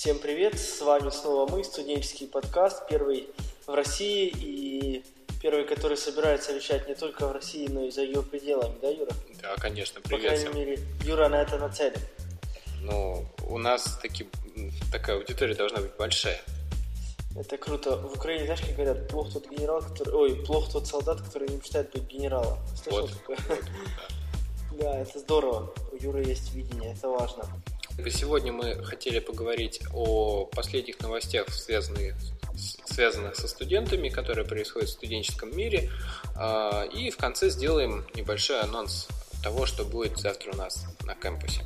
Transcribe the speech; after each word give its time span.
Всем 0.00 0.18
привет, 0.18 0.58
с 0.58 0.80
вами 0.80 1.10
снова 1.10 1.46
мы, 1.46 1.62
студенческий 1.62 2.26
подкаст, 2.26 2.88
первый 2.88 3.28
в 3.66 3.74
России 3.74 4.32
и 4.34 5.04
первый, 5.42 5.66
который 5.66 5.98
собирается 5.98 6.54
вещать 6.54 6.88
не 6.88 6.94
только 6.94 7.28
в 7.28 7.32
России, 7.32 7.68
но 7.68 7.84
и 7.84 7.90
за 7.90 8.00
ее 8.00 8.22
пределами, 8.22 8.78
да, 8.80 8.88
Юра? 8.88 9.10
Да, 9.42 9.54
конечно, 9.56 10.00
По 10.00 10.08
привет 10.08 10.22
крайней 10.24 10.44
всем. 10.46 10.56
мере, 10.56 10.78
Юра 11.04 11.28
на 11.28 11.42
это 11.42 11.58
нацелен. 11.58 12.00
Ну, 12.80 13.26
у 13.46 13.58
нас 13.58 13.98
таки, 14.00 14.26
такая 14.90 15.16
аудитория 15.16 15.54
должна 15.54 15.82
быть 15.82 15.94
большая. 15.98 16.40
Это 17.36 17.58
круто. 17.58 17.98
В 17.98 18.14
Украине, 18.14 18.46
знаешь, 18.46 18.62
как 18.62 18.74
говорят, 18.76 19.06
плох 19.06 19.30
тот 19.30 19.50
генерал, 19.50 19.82
который... 19.82 20.14
Ой, 20.14 20.46
плох 20.46 20.72
тот 20.72 20.86
солдат, 20.86 21.20
который 21.20 21.46
не 21.50 21.56
мечтает 21.56 21.92
быть 21.92 22.04
генералом. 22.04 22.58
Слышал 22.74 23.02
Вот, 23.02 23.12
такое? 23.12 23.36
вот, 23.50 23.64
Да, 24.80 24.98
это 24.98 25.18
здорово. 25.18 25.74
У 25.92 26.02
Юры 26.02 26.24
есть 26.24 26.54
видение, 26.54 26.94
это 26.94 27.06
важно. 27.10 27.44
Сегодня 28.10 28.52
мы 28.52 28.82
хотели 28.84 29.18
поговорить 29.18 29.80
о 29.92 30.46
последних 30.46 31.00
новостях, 31.00 31.48
связанных, 31.50 32.14
связанных 32.84 33.36
со 33.36 33.46
студентами, 33.48 34.08
которые 34.08 34.46
происходят 34.46 34.88
в 34.88 34.92
студенческом 34.92 35.56
мире. 35.56 35.90
А, 36.34 36.84
И 36.84 37.10
в 37.10 37.16
конце 37.16 37.50
сделаем 37.50 38.06
небольшой 38.14 38.60
анонс 38.60 39.08
того, 39.42 39.66
что 39.66 39.84
будет 39.84 40.18
завтра 40.18 40.52
у 40.52 40.56
нас 40.56 40.84
на 41.04 41.14
кампусе. 41.14 41.62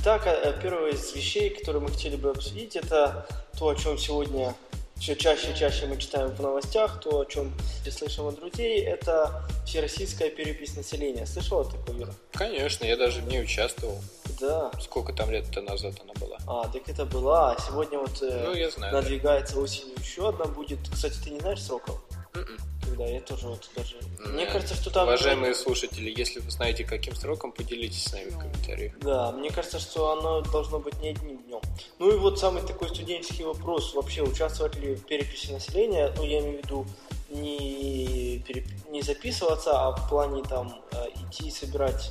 Итак, 0.00 0.26
э, 0.26 0.54
первое 0.62 0.92
из 0.92 1.14
вещей, 1.14 1.50
которые 1.50 1.82
мы 1.82 1.88
хотели 1.88 2.16
бы 2.16 2.30
обсудить, 2.30 2.76
это 2.76 3.26
то, 3.58 3.68
о 3.68 3.74
чем 3.74 3.98
сегодня 3.98 4.54
все 4.98 5.14
чаще 5.16 5.52
и 5.52 5.54
чаще 5.54 5.86
мы 5.86 5.96
читаем 5.96 6.28
в 6.30 6.40
новостях, 6.40 7.00
то, 7.00 7.20
о 7.20 7.24
чем 7.24 7.52
слышим 7.90 8.26
от 8.26 8.34
друзей, 8.36 8.82
это 8.84 9.42
всероссийская 9.64 10.30
перепись 10.30 10.76
населения. 10.76 11.24
Слышал 11.26 11.64
такое, 11.64 11.96
Юра? 11.96 12.14
Конечно, 12.32 12.84
я 12.84 12.96
даже 12.96 13.20
в 13.20 13.28
ней 13.28 13.42
участвовал. 13.42 13.98
Да. 14.40 14.70
Сколько 14.80 15.12
там 15.12 15.30
лет-то 15.30 15.60
назад 15.62 15.94
она 16.02 16.12
была? 16.14 16.36
А, 16.46 16.68
так 16.68 16.88
это 16.88 17.04
была. 17.06 17.52
А 17.52 17.60
сегодня 17.60 17.98
вот 17.98 18.22
э, 18.22 18.44
Ну, 18.46 18.54
я 18.54 18.70
знаю. 18.70 18.92
да. 18.92 19.00
надвигается 19.00 19.58
осенью 19.58 19.94
еще 19.98 20.28
одна 20.28 20.44
будет. 20.44 20.78
Кстати, 20.92 21.18
ты 21.22 21.30
не 21.30 21.40
знаешь 21.40 21.62
сроков? 21.62 22.00
Мгм. 22.34 22.58
Когда 22.88 23.06
я 23.06 23.20
тоже 23.20 23.48
вот 23.48 23.68
даже... 23.76 23.96
Мне 24.32 24.44
Э, 24.44 24.52
кажется, 24.52 24.74
что 24.74 24.90
там... 24.90 25.04
Уважаемые 25.04 25.54
слушатели, 25.54 26.12
если 26.16 26.40
вы 26.40 26.50
знаете, 26.50 26.84
каким 26.84 27.14
сроком, 27.14 27.52
поделитесь 27.52 28.04
с 28.04 28.12
нами 28.12 28.30
в 28.30 28.38
комментариях. 28.38 28.98
Да, 29.00 29.32
мне 29.32 29.50
кажется, 29.50 29.78
что 29.78 30.12
оно 30.12 30.40
должно 30.40 30.78
быть 30.78 30.98
не 31.00 31.10
одним 31.10 31.38
днем. 31.42 31.60
Ну 31.98 32.10
и 32.10 32.16
вот 32.16 32.38
самый 32.38 32.62
такой 32.62 32.88
студенческий 32.88 33.44
вопрос, 33.44 33.94
вообще 33.94 34.22
участвовать 34.22 34.76
ли 34.76 34.94
в 34.94 35.04
переписи 35.06 35.52
населения, 35.52 36.12
ну 36.16 36.24
я 36.24 36.40
имею 36.40 36.60
в 36.62 36.64
виду 36.64 36.86
не, 37.30 38.38
переп- 38.46 38.90
не 38.90 39.02
записываться, 39.02 39.72
а 39.80 39.92
в 39.92 40.08
плане 40.08 40.42
там 40.44 40.80
э, 40.92 41.06
идти 41.30 41.50
собирать 41.50 42.10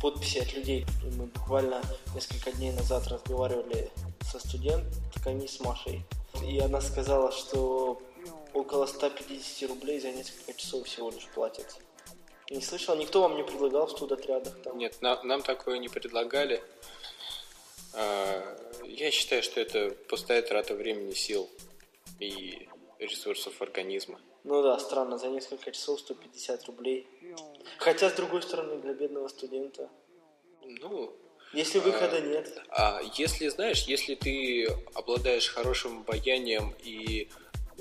подписи 0.00 0.38
от 0.38 0.54
людей. 0.54 0.86
И 1.04 1.10
мы 1.16 1.26
буквально 1.26 1.82
несколько 2.14 2.52
дней 2.52 2.72
назад 2.72 3.06
разговаривали 3.08 3.90
со 4.22 4.38
студентками, 4.38 5.46
с 5.46 5.58
Машей, 5.60 6.04
и 6.46 6.58
она 6.60 6.80
сказала, 6.80 7.32
что 7.32 8.00
около 8.54 8.86
150 8.86 9.68
рублей 9.68 10.00
за 10.00 10.10
несколько 10.10 10.54
часов 10.54 10.86
всего 10.86 11.10
лишь 11.10 11.26
платят. 11.34 11.76
Не 12.50 12.62
слышал, 12.62 12.96
никто 12.96 13.20
вам 13.20 13.36
не 13.36 13.44
предлагал 13.44 13.86
в 13.86 13.90
студотрядах 13.90 14.54
там? 14.62 14.78
Нет, 14.78 15.00
на- 15.02 15.22
нам 15.22 15.42
такое 15.42 15.78
не 15.78 15.88
предлагали. 15.88 16.62
А, 17.94 18.56
Я 18.84 19.10
считаю, 19.10 19.42
что 19.42 19.60
это 19.60 19.90
пустая 20.08 20.42
трата 20.42 20.74
времени, 20.74 21.12
сил 21.12 21.48
и 22.20 22.68
ресурсов 22.98 23.60
организма. 23.62 24.18
Ну 24.44 24.62
да, 24.62 24.78
странно, 24.78 25.18
за 25.18 25.28
несколько 25.28 25.70
часов 25.72 26.00
150 26.00 26.64
рублей. 26.64 27.06
Хотя, 27.78 28.08
с 28.10 28.14
другой 28.14 28.42
стороны, 28.42 28.78
для 28.80 28.94
бедного 28.94 29.28
студента. 29.28 29.88
Ну, 30.62 31.14
Если 31.52 31.78
выхода 31.80 32.20
нет. 32.20 32.60
а 32.70 33.00
если, 33.16 33.48
знаешь, 33.48 33.82
если 33.84 34.14
ты 34.14 34.66
обладаешь 34.94 35.48
хорошим 35.48 36.00
обаянием 36.00 36.74
и 36.82 37.28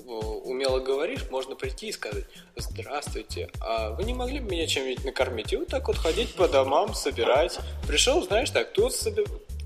умело 0.05 0.79
говоришь, 0.79 1.29
можно 1.29 1.55
прийти 1.55 1.89
и 1.89 1.91
сказать 1.91 2.25
«Здравствуйте, 2.55 3.49
а 3.59 3.91
вы 3.91 4.03
не 4.03 4.13
могли 4.13 4.39
бы 4.39 4.51
меня 4.51 4.67
чем-нибудь 4.67 5.05
накормить?» 5.05 5.53
И 5.53 5.57
вот 5.57 5.67
так 5.67 5.87
вот 5.87 5.97
ходить 5.97 6.33
по 6.35 6.47
домам, 6.47 6.93
собирать. 6.93 7.59
Пришел, 7.87 8.23
знаешь, 8.23 8.49
так, 8.49 8.73
тут, 8.73 8.93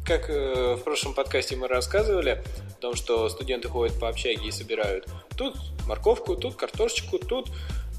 как 0.05 0.29
э, 0.29 0.75
в 0.75 0.83
прошлом 0.83 1.13
подкасте 1.13 1.55
мы 1.55 1.67
рассказывали, 1.67 2.43
о 2.77 2.81
том, 2.81 2.95
что 2.95 3.29
студенты 3.29 3.67
ходят 3.69 3.99
по 3.99 4.09
общаге 4.09 4.47
и 4.47 4.51
собирают 4.51 5.07
тут 5.37 5.55
морковку, 5.87 6.35
тут 6.35 6.55
картошечку, 6.55 7.19
тут 7.19 7.49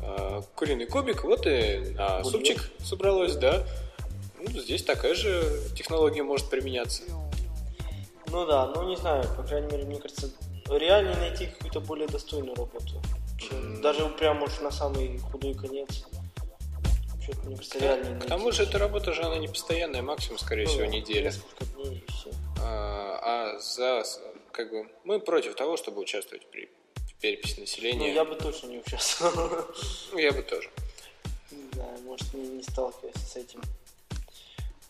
э, 0.03 0.43
куриный 0.55 0.87
кубик, 0.87 1.25
вот 1.25 1.47
и 1.47 1.95
на 1.97 2.21
Бульон. 2.21 2.25
супчик 2.25 2.71
собралось, 2.81 3.37
да. 3.37 3.65
Ну, 4.41 4.59
здесь 4.59 4.83
такая 4.83 5.15
же 5.15 5.45
технология 5.77 6.25
может 6.25 6.51
применяться. 6.51 7.03
Ну 8.29 8.47
да, 8.47 8.73
ну 8.75 8.89
не 8.89 8.97
знаю, 8.97 9.25
по 9.37 9.43
крайней 9.43 9.71
мере, 9.71 9.85
мне 9.85 9.99
кажется, 10.01 10.31
реально 10.69 11.17
найти 11.17 11.47
какую-то 11.47 11.81
более 11.81 12.09
достойную 12.09 12.55
работу. 12.55 13.01
чем- 13.39 13.81
Даже 13.83 14.09
прям 14.11 14.43
уж 14.43 14.61
на 14.61 14.71
самый 14.71 15.19
худой 15.19 15.55
конец. 15.55 16.05
Что-то, 17.23 17.41
мне 17.47 17.57
кажется, 17.57 17.79
реально 17.79 18.21
К 18.21 18.27
тому 18.27 18.51
же 18.53 18.65
эта 18.65 18.79
работа 18.79 19.13
же 19.13 19.23
она 19.23 19.37
не 19.39 19.49
постоянная, 19.49 20.03
максимум, 20.03 20.39
скорее 20.39 20.65
Ну 20.65 20.71
всего, 20.71 20.83
да, 20.85 20.89
неделя. 20.89 21.33
Дней. 21.77 22.05
А, 22.61 23.55
а 23.55 23.59
за 23.59 24.03
как 24.53 24.71
бы 24.71 24.89
мы 25.05 25.19
против 25.21 25.55
того, 25.55 25.77
чтобы 25.77 26.01
участвовать 26.01 26.47
при 26.51 26.69
переписи 27.21 27.55
Ну, 27.57 27.61
населения. 27.63 28.13
я 28.15 28.25
бы 28.25 28.35
точно 28.35 28.67
не 28.69 28.79
участвовал. 28.79 29.67
Ну, 30.13 30.19
я 30.19 30.33
бы 30.33 30.43
тоже. 30.43 30.69
Не 31.53 31.69
знаю, 31.73 31.99
может, 32.05 32.35
не, 32.35 32.43
не 32.49 32.63
сталкиваюсь 32.63 33.15
с 33.17 33.37
этим. 33.37 33.61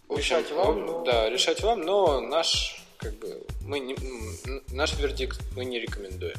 В 0.09 0.13
общем, 0.15 0.37
Решать 0.39 0.53
вам, 0.53 0.81
ну, 0.87 0.99
но- 1.01 1.05
Да, 1.05 1.29
решать 1.31 1.63
вам, 1.63 1.81
но 1.83 2.21
наш 2.21 2.82
как 3.03 3.19
бы 3.19 3.45
мы 3.63 3.81
не, 3.81 3.97
наш 4.73 4.97
вердикт 4.99 5.41
мы 5.57 5.65
не 5.65 5.81
рекомендуем. 5.81 6.37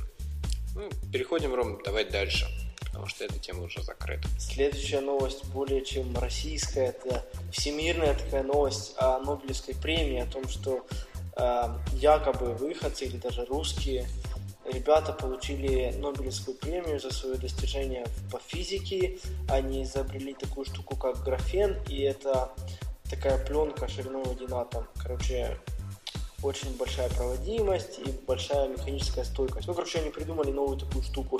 Ну, 0.76 0.90
переходим, 1.12 1.54
Ром, 1.54 1.82
давай 1.84 2.06
дальше, 2.06 2.48
потому 2.80 3.06
что 3.08 3.26
эта 3.26 3.38
тема 3.38 3.64
уже 3.64 3.84
закрыта. 3.84 4.28
Следующая 4.40 5.02
новость 5.02 5.46
более 5.46 5.84
чем 5.86 6.18
российская, 6.18 6.88
это 6.88 7.26
всемирная 7.52 8.16
такая 8.16 8.44
новость 8.44 8.94
о 8.98 9.20
Нобелевской 9.20 9.76
премии, 9.76 10.22
о 10.22 10.26
том, 10.26 10.48
что 10.48 10.86
э, 11.38 11.64
якобы 11.94 12.54
выходцы 12.54 13.06
или 13.06 13.18
даже 13.18 13.46
русские 13.46 14.08
ребята 14.66 15.14
получили 15.14 15.94
Нобелевскую 15.98 16.58
премию 16.58 17.00
за 17.00 17.12
свое 17.12 17.36
достижение 17.36 18.06
по 18.32 18.40
физике. 18.40 19.20
Они 19.50 19.84
изобрели 19.84 20.34
такую 20.34 20.66
штуку, 20.66 20.96
как 20.96 21.24
графен, 21.24 21.78
и 21.88 22.02
это 22.02 22.52
такая 23.10 23.38
пленка 23.46 23.88
шириной 23.88 24.24
в 24.24 24.32
один 24.32 24.54
атом. 24.54 24.88
Короче, 24.98 25.60
очень 26.44 26.76
большая 26.78 27.10
проводимость 27.10 28.00
и 28.00 28.12
большая 28.28 28.68
механическая 28.68 29.24
стойкость. 29.24 29.68
Ну, 29.68 29.74
короче, 29.74 30.00
они 30.00 30.10
придумали 30.10 30.52
новую 30.52 30.78
такую 30.78 31.04
штуку. 31.04 31.40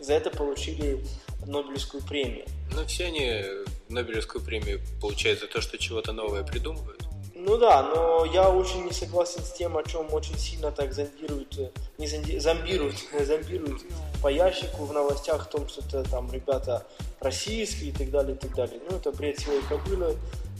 За 0.00 0.14
это 0.14 0.30
получили 0.30 1.04
Нобелевскую 1.46 2.02
премию. 2.02 2.46
Ну, 2.74 2.84
все 2.86 3.06
они 3.06 3.44
Нобелевскую 3.88 4.44
премию 4.44 4.80
получают 5.00 5.40
за 5.40 5.46
то, 5.46 5.60
что 5.60 5.78
чего-то 5.78 6.12
новое 6.12 6.42
придумывают. 6.42 7.02
Ну 7.34 7.56
да, 7.56 7.82
но 7.82 8.24
я 8.24 8.50
очень 8.50 8.84
не 8.84 8.92
согласен 8.92 9.42
с 9.42 9.52
тем, 9.52 9.76
о 9.76 9.82
чем 9.82 10.12
очень 10.12 10.38
сильно 10.38 10.70
так 10.70 10.92
зомбируют, 10.92 11.58
не 11.98 12.06
зомби- 12.06 12.38
зомбируют, 12.38 12.96
зомбируют 13.20 13.82
по 14.22 14.28
ящику 14.28 14.84
в 14.84 14.92
новостях 14.92 15.46
о 15.46 15.50
том, 15.50 15.68
что 15.68 15.80
это 15.80 16.08
там 16.08 16.30
ребята 16.32 16.86
российские 17.20 17.90
и 17.90 17.92
так 17.92 18.10
далее, 18.10 18.36
и 18.36 18.38
так 18.38 18.54
далее. 18.54 18.80
Ну, 18.88 18.96
это 18.96 19.10
бред 19.10 19.40
силой 19.40 19.62
кобылы. 19.68 20.16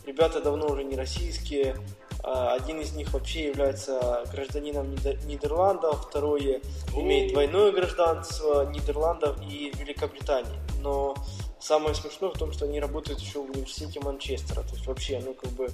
Ребята 0.06 0.40
давно 0.40 0.66
уже 0.66 0.82
не 0.82 0.96
российские. 0.96 1.76
А, 2.24 2.54
Один 2.54 2.80
из 2.80 2.92
них 2.92 3.12
вообще 3.12 3.48
является 3.48 4.24
гражданином 4.32 4.94
Нидер- 4.94 5.24
Нидерландов, 5.26 6.06
второй 6.08 6.62
имеет 6.94 7.32
двойное 7.32 7.72
гражданство 7.72 8.64
Нидерландов 8.70 9.36
и 9.42 9.72
Великобритании. 9.76 10.52
Но 10.80 11.16
самое 11.60 11.94
смешное 11.94 12.30
в 12.30 12.38
том, 12.38 12.52
что 12.52 12.64
они 12.66 12.80
работают 12.80 13.20
еще 13.20 13.40
в 13.40 13.50
университете 13.50 14.00
Манчестера. 14.00 14.62
То 14.62 14.74
есть 14.74 14.86
вообще, 14.86 15.20
ну 15.24 15.34
как 15.34 15.50
бы, 15.50 15.70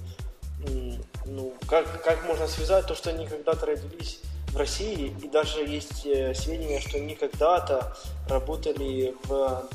ну 1.25 1.53
как, 1.67 2.03
как 2.03 2.25
можно 2.25 2.47
связать 2.47 2.87
то, 2.87 2.95
что 2.95 3.11
они 3.11 3.27
когда-то 3.27 3.65
родились 3.67 4.19
в 4.51 4.57
России, 4.57 5.15
и 5.23 5.27
даже 5.27 5.61
есть 5.61 6.05
э, 6.07 6.33
сведения, 6.33 6.79
что 6.79 6.97
они 6.97 7.13
когда-то 7.13 7.95
работали 8.27 9.15
в 9.25 9.69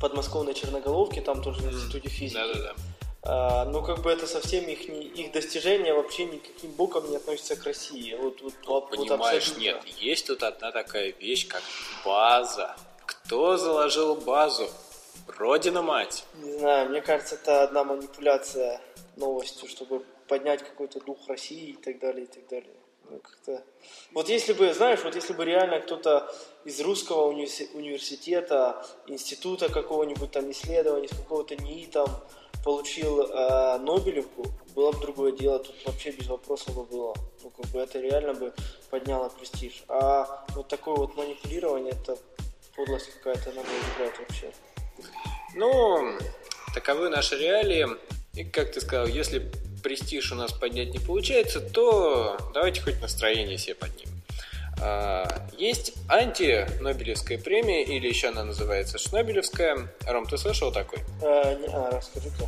подмосковной 0.00 0.54
Черноголовке, 0.54 1.20
там 1.20 1.42
тоже 1.42 1.60
в 1.62 1.72
институте 1.72 2.08
физики. 2.08 2.34
Да-да-да. 2.38 2.74
А, 3.22 3.64
но 3.64 3.82
как 3.82 4.00
бы 4.02 4.10
это 4.10 4.26
совсем 4.26 4.64
их, 4.66 4.88
не, 4.88 5.02
их 5.06 5.32
достижения 5.32 5.92
вообще 5.92 6.24
никаким 6.26 6.70
боком 6.72 7.10
не 7.10 7.16
относятся 7.16 7.56
к 7.56 7.64
России. 7.64 8.14
Вот, 8.14 8.40
вот, 8.42 8.54
вот- 8.66 8.90
вот 8.90 8.90
Понимаешь, 8.90 9.48
абсолютно. 9.48 9.60
нет, 9.60 9.84
есть 9.98 10.26
тут 10.26 10.42
одна 10.42 10.70
такая 10.72 11.12
вещь, 11.12 11.46
как 11.48 11.62
база. 12.04 12.76
Кто 13.06 13.56
заложил 13.56 14.14
базу? 14.16 14.68
Родина 15.36 15.82
мать. 15.82 16.24
Не 16.36 16.52
знаю, 16.58 16.88
мне 16.90 17.02
кажется, 17.02 17.34
это 17.34 17.62
одна 17.64 17.84
манипуляция 17.84 18.80
новостью, 19.16 19.68
чтобы 19.68 20.04
поднять 20.28 20.62
какой-то 20.62 21.00
дух 21.00 21.18
России 21.26 21.70
и 21.70 21.76
так 21.76 21.98
далее, 21.98 22.24
и 22.24 22.28
так 22.28 22.46
далее. 22.48 22.74
Ну, 23.10 23.18
как-то... 23.18 23.62
Вот 24.12 24.28
если 24.28 24.52
бы, 24.52 24.72
знаешь, 24.74 25.00
вот 25.02 25.14
если 25.14 25.32
бы 25.32 25.44
реально 25.44 25.80
кто-то 25.80 26.32
из 26.64 26.80
русского 26.80 27.32
универси- 27.32 27.68
университета, 27.74 28.84
института 29.06 29.70
какого-нибудь 29.70 30.30
там 30.30 30.50
исследований, 30.50 31.08
какого-то 31.08 31.56
НИИ 31.56 31.86
там 31.86 32.06
получил 32.68 33.22
э, 33.22 33.78
Нобелевку, 33.78 34.44
было 34.74 34.92
бы 34.92 35.00
другое 35.00 35.32
дело, 35.32 35.58
тут 35.58 35.74
вообще 35.86 36.10
без 36.10 36.26
вопросов 36.26 36.74
бы 36.74 36.84
было. 36.84 37.14
Ну, 37.42 37.48
как 37.48 37.64
бы 37.70 37.78
это 37.78 37.98
реально 37.98 38.34
бы 38.34 38.52
подняло 38.90 39.30
престиж. 39.30 39.84
А 39.88 40.44
вот 40.54 40.68
такое 40.68 40.96
вот 40.96 41.16
манипулирование, 41.16 41.92
это 41.92 42.18
подлость 42.76 43.10
какая-то, 43.14 43.52
на 43.52 43.62
мой 43.62 43.80
взгляд, 43.90 44.18
вообще. 44.18 44.52
Ну, 45.54 46.18
таковы 46.74 47.08
наши 47.08 47.38
реалии. 47.38 47.86
И, 48.34 48.44
как 48.44 48.70
ты 48.70 48.82
сказал, 48.82 49.06
если 49.06 49.50
престиж 49.82 50.32
у 50.32 50.34
нас 50.34 50.52
поднять 50.52 50.90
не 50.90 50.98
получается, 50.98 51.60
то 51.60 52.36
давайте 52.52 52.82
хоть 52.82 53.00
настроение 53.00 53.56
себе 53.56 53.76
поднимем. 53.76 54.17
А, 54.80 55.46
есть 55.56 55.94
анти-Нобелевская 56.08 57.38
премия, 57.38 57.84
или 57.84 58.08
еще 58.08 58.28
она 58.28 58.44
называется 58.44 58.98
Шнобелевская. 58.98 59.88
Ром, 60.06 60.26
ты 60.26 60.38
слышал 60.38 60.72
такой? 60.72 61.00
А, 61.22 61.54
не, 61.54 61.66
а 61.66 61.90
расскажи-ка. 61.90 62.46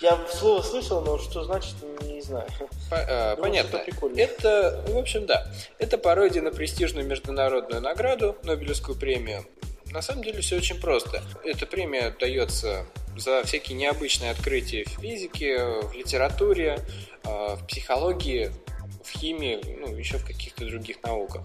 Я 0.00 0.18
слово 0.28 0.60
слышал, 0.60 1.00
но 1.00 1.18
что 1.18 1.44
значит, 1.44 1.74
не 2.02 2.20
знаю. 2.20 2.48
По, 2.90 3.36
понятно. 3.40 3.80
Это, 4.16 4.84
в 4.88 4.98
общем, 4.98 5.24
да. 5.24 5.46
Это 5.78 5.96
пародия 5.96 6.42
на 6.42 6.50
престижную 6.50 7.06
международную 7.06 7.80
награду, 7.80 8.36
Нобелевскую 8.42 8.98
премию. 8.98 9.46
На 9.92 10.02
самом 10.02 10.24
деле 10.24 10.40
все 10.40 10.56
очень 10.56 10.80
просто. 10.80 11.22
Эта 11.44 11.66
премия 11.66 12.14
дается 12.18 12.84
за 13.16 13.44
всякие 13.44 13.78
необычные 13.78 14.32
открытия 14.32 14.84
в 14.84 15.00
физике, 15.00 15.58
в 15.64 15.92
литературе, 15.94 16.80
в 17.22 17.64
психологии, 17.68 18.50
в 19.04 19.10
химии, 19.10 19.60
ну, 19.78 19.94
еще 19.94 20.18
в 20.18 20.26
каких-то 20.26 20.64
других 20.66 21.02
науках. 21.02 21.42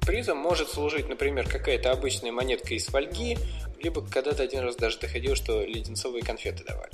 Призом 0.00 0.38
может 0.38 0.70
служить, 0.70 1.08
например, 1.08 1.48
какая-то 1.48 1.90
обычная 1.90 2.32
монетка 2.32 2.74
из 2.74 2.86
фольги, 2.86 3.36
либо 3.82 4.02
когда-то 4.02 4.42
один 4.42 4.60
раз 4.60 4.76
даже 4.76 4.98
доходил, 4.98 5.36
что 5.36 5.64
леденцовые 5.64 6.22
конфеты 6.22 6.64
давали. 6.64 6.90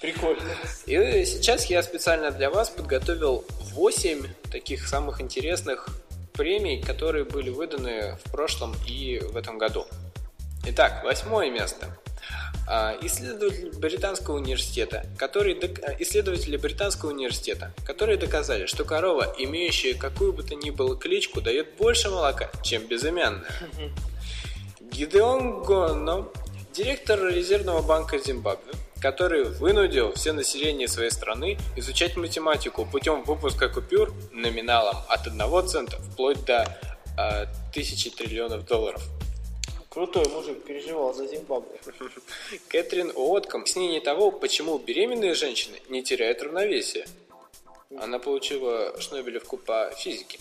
Прикольно. 0.00 0.42
И 0.86 1.24
сейчас 1.24 1.66
я 1.66 1.82
специально 1.82 2.30
для 2.30 2.50
вас 2.50 2.70
подготовил 2.70 3.44
8 3.72 4.26
таких 4.50 4.86
самых 4.88 5.20
интересных 5.20 5.88
премий, 6.32 6.82
которые 6.82 7.24
были 7.24 7.50
выданы 7.50 8.18
в 8.24 8.30
прошлом 8.30 8.74
и 8.86 9.20
в 9.22 9.36
этом 9.36 9.58
году. 9.58 9.86
Итак, 10.66 11.02
восьмое 11.04 11.50
место. 11.50 11.96
А, 12.74 12.96
исследователи 13.02 13.68
британского 13.68 14.36
университета, 14.36 15.04
которые, 15.18 15.54
исследователи 15.98 16.56
британского 16.56 17.10
университета, 17.10 17.74
которые 17.84 18.16
доказали, 18.16 18.64
что 18.64 18.86
корова, 18.86 19.34
имеющая 19.38 19.92
какую 19.92 20.32
бы 20.32 20.42
то 20.42 20.54
ни 20.54 20.70
было 20.70 20.96
кличку, 20.96 21.42
дает 21.42 21.76
больше 21.76 22.08
молока, 22.08 22.50
чем 22.62 22.86
безымянная. 22.86 23.44
Гидеон 24.80 25.64
Гонно, 25.64 26.30
директор 26.72 27.22
резервного 27.26 27.82
банка 27.82 28.16
Зимбабве, 28.16 28.72
который 29.02 29.44
вынудил 29.44 30.14
все 30.14 30.32
население 30.32 30.88
своей 30.88 31.10
страны 31.10 31.58
изучать 31.76 32.16
математику 32.16 32.86
путем 32.86 33.22
выпуска 33.24 33.68
купюр 33.68 34.14
номиналом 34.32 34.96
от 35.10 35.26
1 35.26 35.68
цента 35.68 35.98
вплоть 35.98 36.42
до 36.46 36.74
э, 37.18 37.44
тысячи 37.74 38.08
триллионов 38.08 38.64
долларов. 38.64 39.02
Крутой 39.92 40.26
мужик, 40.28 40.64
переживал 40.64 41.12
за 41.12 41.26
Зимбабве. 41.26 41.78
Кэтрин 42.68 43.12
Уотком 43.14 43.60
объяснение 43.60 44.00
того, 44.00 44.30
почему 44.30 44.78
беременные 44.78 45.34
женщины 45.34 45.76
не 45.90 46.02
теряют 46.02 46.42
равновесие. 46.42 47.06
Она 47.98 48.18
получила 48.18 48.98
Шнобелевку 48.98 49.58
по 49.58 49.92
физике. 49.94 50.38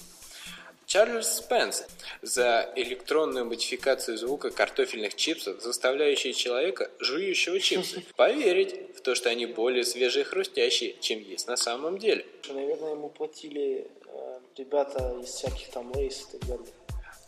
Чарльз 0.86 1.38
Спенс 1.38 1.86
за 2.22 2.72
электронную 2.78 3.46
модификацию 3.46 4.18
звука 4.18 4.52
картофельных 4.52 5.16
чипсов, 5.16 5.62
заставляющие 5.62 6.32
человека, 6.32 6.90
жующего 7.00 7.60
чипсы, 7.60 8.06
поверить 8.16 8.96
в 8.96 9.02
то, 9.02 9.16
что 9.16 9.30
они 9.30 9.48
более 9.48 9.84
свежие 9.84 10.24
и 10.24 10.28
хрустящие, 10.28 10.96
чем 11.02 11.20
есть 11.20 11.48
на 11.48 11.58
самом 11.58 11.98
деле. 11.98 12.26
Наверное, 12.48 12.92
ему 12.92 13.10
платили 13.10 13.88
э, 14.06 14.40
ребята 14.56 15.18
из 15.22 15.30
всяких 15.30 15.72
там 15.72 15.94
лейс 15.94 16.22
и 16.22 16.38
так 16.38 16.48
далее. 16.48 16.74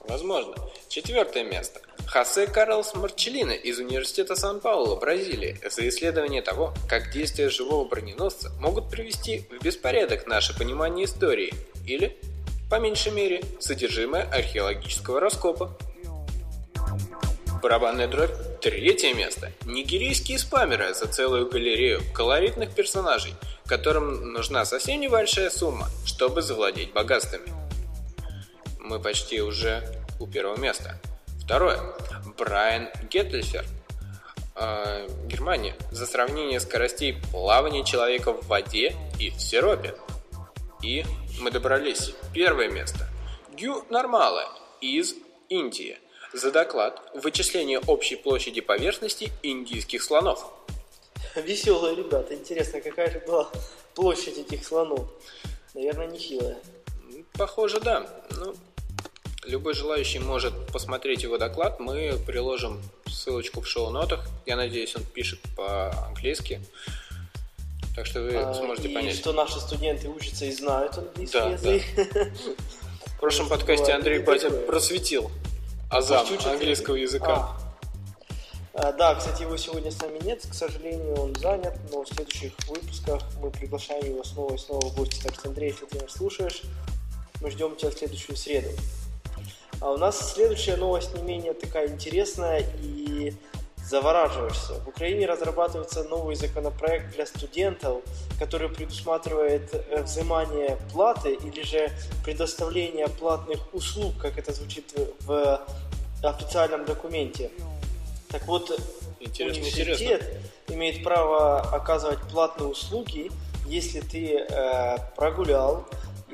Возможно. 0.07 0.53
Четвертое 0.89 1.43
место. 1.43 1.79
Хосе 2.07 2.45
Карлос 2.45 2.93
Марчеллино 2.93 3.51
из 3.51 3.79
Университета 3.79 4.35
Сан-Пауло, 4.35 4.99
Бразилия, 4.99 5.57
за 5.69 5.87
исследование 5.87 6.41
того, 6.41 6.73
как 6.89 7.11
действия 7.11 7.49
живого 7.49 7.87
броненосца 7.87 8.51
могут 8.59 8.89
привести 8.89 9.47
в 9.49 9.63
беспорядок 9.63 10.27
наше 10.27 10.55
понимание 10.57 11.05
истории 11.05 11.53
или, 11.87 12.17
по 12.69 12.79
меньшей 12.79 13.13
мере, 13.13 13.43
содержимое 13.59 14.29
археологического 14.29 15.19
раскопа. 15.19 15.75
Барабанная 17.61 18.09
дробь. 18.09 18.31
Третье 18.61 19.13
место. 19.13 19.51
Нигерийские 19.65 20.37
спамеры 20.37 20.93
за 20.93 21.07
целую 21.07 21.49
галерею 21.49 22.01
колоритных 22.13 22.75
персонажей, 22.75 23.33
которым 23.65 24.33
нужна 24.33 24.65
совсем 24.65 24.99
небольшая 24.99 25.49
сумма, 25.49 25.87
чтобы 26.05 26.41
завладеть 26.41 26.91
богатствами 26.91 27.62
мы 28.83 28.99
почти 28.99 29.41
уже 29.41 29.81
у 30.19 30.27
первого 30.27 30.57
места. 30.57 30.99
Второе. 31.43 31.79
Брайан 32.37 32.89
Геттельфер, 33.09 33.65
э, 34.55 35.07
Германия, 35.25 35.75
за 35.91 36.05
сравнение 36.05 36.59
скоростей 36.59 37.17
плавания 37.31 37.83
человека 37.83 38.33
в 38.33 38.45
воде 38.47 38.95
и 39.19 39.29
в 39.29 39.41
сиропе. 39.41 39.95
И 40.81 41.05
мы 41.39 41.49
добрались. 41.49 42.13
Первое 42.33 42.69
место. 42.69 43.07
Гю 43.53 43.85
Нормала 43.89 44.47
из 44.81 45.15
Индии 45.49 45.97
за 46.33 46.51
доклад 46.51 47.01
вычисления 47.13 47.79
общей 47.79 48.15
площади 48.15 48.61
поверхности 48.61 49.31
индийских 49.43 50.03
слонов. 50.03 50.51
Веселые 51.35 51.95
ребята. 51.95 52.35
Интересно, 52.35 52.81
какая 52.81 53.11
же 53.11 53.19
была 53.19 53.49
площадь 53.95 54.37
этих 54.37 54.65
слонов? 54.65 55.07
Наверное, 55.73 56.07
нехилая. 56.07 56.57
Похоже, 57.33 57.79
да. 57.79 58.07
Ну, 58.31 58.55
Любой 59.45 59.73
желающий 59.73 60.19
может 60.19 60.53
посмотреть 60.67 61.23
его 61.23 61.37
доклад. 61.37 61.79
Мы 61.79 62.17
приложим 62.25 62.81
ссылочку 63.07 63.61
в 63.61 63.67
шоу-нотах. 63.67 64.25
Я 64.45 64.55
надеюсь, 64.55 64.95
он 64.95 65.03
пишет 65.03 65.39
по-английски. 65.55 66.61
Так 67.95 68.05
что 68.05 68.21
вы 68.21 68.35
а, 68.37 68.53
сможете 68.53 68.89
и 68.89 68.93
понять. 68.93 69.15
что 69.15 69.33
наши 69.33 69.59
студенты 69.59 70.09
учатся 70.09 70.45
и 70.45 70.51
знают 70.51 70.97
английский 70.97 71.37
да, 71.37 71.49
язык. 71.49 71.83
Да. 71.95 72.25
В 73.05 73.19
прошлом 73.19 73.49
подкасте 73.49 73.93
Андрей 73.93 74.19
Батя 74.19 74.49
просветил 74.49 75.29
азам 75.89 76.25
английского 76.45 76.95
языка. 76.95 77.55
А. 78.73 78.89
а. 78.89 78.91
Да, 78.93 79.15
кстати, 79.15 79.43
его 79.43 79.55
сегодня 79.57 79.91
с 79.91 80.01
нами 80.01 80.19
нет, 80.23 80.41
к 80.49 80.53
сожалению, 80.53 81.15
он 81.15 81.35
занят, 81.35 81.77
но 81.91 82.03
в 82.03 82.07
следующих 82.07 82.53
выпусках 82.67 83.21
мы 83.39 83.51
приглашаем 83.51 84.05
его 84.05 84.23
снова 84.23 84.55
и 84.55 84.57
снова 84.57 84.89
в 84.89 84.95
гости. 84.95 85.21
Так 85.21 85.35
что, 85.35 85.49
Андрей, 85.49 85.69
если 85.69 85.85
ты 85.85 86.01
нас 86.01 86.11
слушаешь, 86.11 86.63
мы 87.41 87.51
ждем 87.51 87.75
тебя 87.75 87.91
в 87.91 87.93
следующую 87.93 88.35
среду. 88.35 88.69
А 89.83 89.91
у 89.91 89.97
нас 89.97 90.31
следующая 90.33 90.77
новость 90.77 91.13
не 91.13 91.21
менее 91.21 91.53
такая 91.53 91.89
интересная 91.89 92.65
и 92.81 93.33
завораживаешься. 93.85 94.75
В 94.75 94.87
Украине 94.87 95.25
разрабатывается 95.25 96.05
новый 96.05 96.37
законопроект 96.37 97.13
для 97.13 97.25
студентов, 97.25 98.01
который 98.39 98.69
предусматривает 98.69 99.73
э, 99.73 100.03
взимание 100.03 100.77
платы 100.93 101.33
или 101.33 101.63
же 101.63 101.91
предоставление 102.23 103.09
платных 103.09 103.59
услуг, 103.73 104.13
как 104.21 104.37
это 104.37 104.53
звучит 104.53 104.93
в 105.19 105.61
официальном 106.23 106.85
документе. 106.85 107.51
Так 108.29 108.47
вот, 108.47 108.79
интересно, 109.19 109.63
университет 109.63 110.21
интересно. 110.21 110.73
имеет 110.75 111.03
право 111.03 111.59
оказывать 111.59 112.19
платные 112.31 112.69
услуги, 112.69 113.31
если 113.67 113.99
ты 113.99 114.45
э, 114.49 114.97
прогулял 115.17 115.85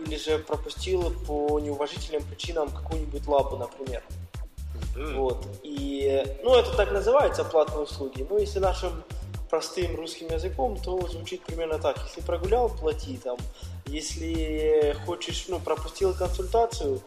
или 0.06 0.18
же 0.18 0.39
пропустил 0.39 1.12
по 1.25 1.60
неуважительным 1.60 2.24
причинам 2.24 2.70
какую-нибудь 2.70 3.27
лабу, 3.27 3.58
например. 3.58 4.03
Mm. 4.96 5.15
Вот. 5.15 5.46
И, 5.63 6.24
ну, 6.44 6.56
это 6.56 6.75
так 6.75 6.91
называется, 6.91 7.44
платные 7.44 7.84
услуги. 7.84 8.25
Но 8.29 8.38
если 8.38 8.60
нашим 8.60 9.03
простым 9.50 9.96
русским 9.96 10.27
языком, 10.27 10.77
то 10.77 11.08
звучит 11.08 11.41
примерно 11.44 11.79
так. 11.79 11.98
Если 12.03 12.22
прогулял, 12.22 12.70
плати 12.70 13.18
там. 13.18 13.38
Если 13.86 14.96
хочешь, 15.06 15.46
ну, 15.48 15.60
пропустил 15.60 16.13
консультацию, 16.13 17.01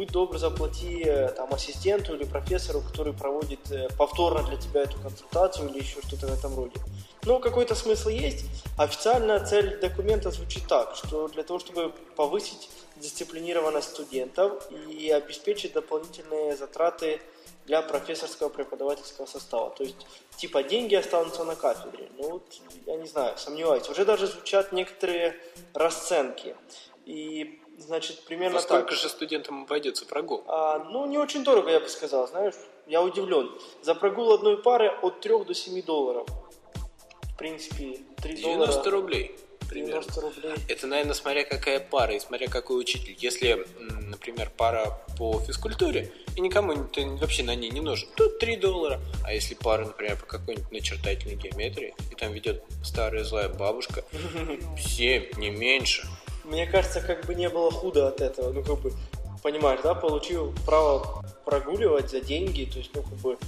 будь 0.00 0.12
добр, 0.12 0.38
заплати 0.38 1.02
э, 1.04 1.28
там 1.36 1.52
ассистенту 1.52 2.14
или 2.14 2.24
профессору, 2.24 2.80
который 2.80 3.12
проводит 3.12 3.70
э, 3.70 3.88
повторно 3.98 4.42
для 4.48 4.56
тебя 4.56 4.80
эту 4.80 4.98
консультацию 4.98 5.68
или 5.68 5.80
еще 5.80 6.00
что-то 6.00 6.26
в 6.26 6.32
этом 6.32 6.56
роде. 6.56 6.80
Ну, 7.24 7.38
какой-то 7.38 7.74
смысл 7.74 8.08
есть. 8.08 8.46
Официальная 8.78 9.44
цель 9.44 9.78
документа 9.78 10.30
звучит 10.30 10.66
так, 10.66 10.96
что 10.96 11.28
для 11.28 11.42
того, 11.42 11.58
чтобы 11.58 11.92
повысить 12.16 12.70
дисциплинированность 12.96 13.90
студентов 13.90 14.70
и 14.88 15.10
обеспечить 15.10 15.74
дополнительные 15.74 16.56
затраты 16.56 17.20
для 17.66 17.82
профессорского 17.82 18.48
преподавательского 18.48 19.26
состава. 19.26 19.68
То 19.68 19.84
есть, 19.84 20.06
типа, 20.38 20.62
деньги 20.62 20.94
останутся 20.94 21.44
на 21.44 21.56
кафедре. 21.56 22.08
Ну, 22.16 22.30
вот, 22.30 22.60
я 22.86 22.96
не 22.96 23.06
знаю, 23.06 23.36
сомневаюсь. 23.36 23.86
Уже 23.90 24.06
даже 24.06 24.26
звучат 24.26 24.72
некоторые 24.72 25.36
расценки. 25.74 26.56
И, 27.04 27.60
значит, 27.80 28.22
примерно 28.24 28.56
Во 28.56 28.62
сколько 28.62 28.90
так. 28.90 28.98
же 28.98 29.08
студентам 29.08 29.64
обойдется 29.64 30.06
прогул? 30.06 30.44
А, 30.46 30.78
ну, 30.90 31.06
не 31.06 31.18
очень 31.18 31.44
дорого, 31.44 31.70
я 31.70 31.80
бы 31.80 31.88
сказал, 31.88 32.28
знаешь. 32.28 32.54
Я 32.86 33.02
удивлен. 33.02 33.50
За 33.82 33.94
прогул 33.94 34.32
одной 34.32 34.62
пары 34.62 34.88
от 35.02 35.20
3 35.20 35.44
до 35.44 35.54
7 35.54 35.82
долларов 35.82 36.26
принципе, 37.40 38.00
3 38.22 38.34
90 38.36 38.66
доллара. 38.66 38.90
рублей. 38.90 39.36
Примерно. 39.66 40.02
90 40.02 40.20
рублей. 40.20 40.52
Это, 40.68 40.86
наверное, 40.86 41.14
смотря 41.14 41.44
какая 41.44 41.80
пара 41.80 42.12
и 42.14 42.20
смотря 42.20 42.48
какой 42.48 42.78
учитель. 42.78 43.16
Если, 43.18 43.66
например, 44.08 44.52
пара 44.54 44.98
по 45.16 45.40
физкультуре, 45.40 46.12
и 46.36 46.40
никому 46.42 46.84
ты 46.84 47.06
вообще 47.06 47.42
на 47.42 47.54
ней 47.54 47.70
не 47.70 47.80
нужен, 47.80 48.10
то 48.14 48.28
3 48.28 48.56
доллара. 48.56 49.00
А 49.24 49.32
если 49.32 49.54
пара, 49.54 49.86
например, 49.86 50.16
по 50.16 50.26
какой-нибудь 50.26 50.70
начертательной 50.70 51.36
геометрии, 51.36 51.94
и 52.10 52.14
там 52.14 52.32
ведет 52.32 52.62
старая 52.84 53.24
злая 53.24 53.48
бабушка, 53.48 54.04
7, 54.78 55.38
не 55.38 55.48
меньше. 55.48 56.06
Мне 56.50 56.66
кажется, 56.66 57.00
как 57.00 57.26
бы 57.26 57.34
не 57.36 57.48
было 57.48 57.70
худо 57.70 58.08
от 58.08 58.20
этого. 58.20 58.52
Ну, 58.52 58.64
как 58.64 58.80
бы, 58.80 58.92
понимаешь, 59.40 59.80
да, 59.84 59.94
получил 59.94 60.52
право 60.66 61.24
прогуливать 61.44 62.10
за 62.10 62.20
деньги, 62.20 62.64
то 62.64 62.78
есть, 62.78 62.90
ну, 62.92 63.02
как 63.02 63.18
бы, 63.18 63.38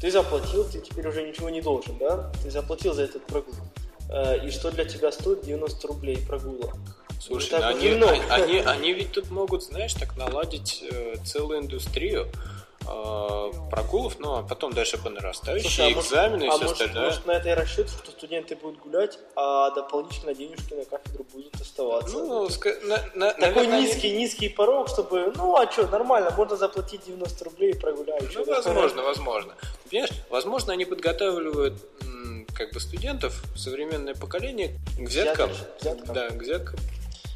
ты 0.00 0.10
заплатил, 0.10 0.64
ты 0.64 0.80
теперь 0.80 1.06
уже 1.06 1.22
ничего 1.28 1.50
не 1.50 1.60
должен, 1.60 1.98
да? 1.98 2.32
Ты 2.42 2.50
заплатил 2.50 2.94
за 2.94 3.02
этот 3.02 3.26
прогул. 3.26 3.54
Э, 4.10 4.38
И 4.46 4.50
что 4.50 4.70
для 4.70 4.86
тебя 4.86 5.12
стоит 5.12 5.44
90 5.44 5.86
рублей 5.86 6.18
прогула? 6.26 6.72
Слушай, 7.20 7.60
ну 7.60 7.66
они, 7.66 7.88
они, 7.88 8.22
они, 8.30 8.58
они 8.58 8.92
ведь 8.94 9.12
тут 9.12 9.30
могут, 9.30 9.62
знаешь, 9.62 9.92
так 9.92 10.16
наладить 10.16 10.82
э, 10.90 11.16
целую 11.24 11.60
индустрию 11.60 12.26
прогулов, 13.70 14.18
ну 14.18 14.36
а 14.36 14.42
потом 14.42 14.72
дальше 14.72 14.98
по 14.98 15.10
нарастающей, 15.10 15.68
Слушай, 15.68 15.92
а 15.92 15.94
может- 15.94 16.10
экзамены 16.12 16.44
и 16.44 16.46
а 16.48 16.50
все 16.52 16.60
может, 16.60 16.72
остальное. 16.80 17.04
может, 17.04 17.26
на 17.26 17.32
это 17.32 17.48
и 17.50 17.52
расчет, 17.52 17.88
что 17.88 18.10
студенты 18.10 18.56
будут 18.56 18.78
гулять, 18.80 19.18
а 19.34 19.70
дополнительно 19.70 20.34
денежки 20.34 20.74
на 20.74 20.84
кафедру 20.84 21.24
будут 21.32 21.54
оставаться. 21.60 22.16
Ну, 22.16 22.46
ска- 22.48 22.80
на- 22.86 23.02
на- 23.14 23.32
Такой 23.32 23.40
наверное, 23.66 23.78
они- 23.78 23.86
низкий, 23.86 24.16
низкий 24.16 24.48
порог, 24.48 24.88
чтобы, 24.88 25.32
ну 25.36 25.56
а 25.56 25.70
что, 25.70 25.86
нормально, 25.88 26.30
можно 26.36 26.56
заплатить 26.56 27.04
90 27.06 27.44
рублей 27.44 27.72
и 27.72 27.78
прогуляю. 27.78 28.28
Ну, 28.34 28.44
возможно, 28.44 29.02
возможно. 29.02 29.54
Понимаешь, 29.90 30.12
возможно, 30.30 30.72
они 30.72 30.84
подготавливают 30.84 31.74
как 32.54 32.72
бы 32.72 32.80
студентов, 32.80 33.42
современное 33.54 34.14
поколение 34.14 34.78
к 34.96 35.00
взяткам. 35.08 35.50
взяткам. 35.78 36.14
Да, 36.14 36.28
к 36.30 36.34
взяткам. 36.40 36.76